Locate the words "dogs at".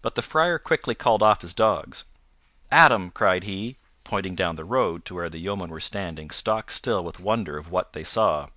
1.54-2.90